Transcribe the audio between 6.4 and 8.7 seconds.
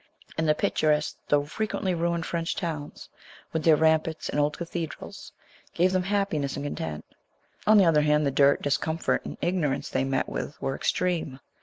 and content; on the other hand, the dirt,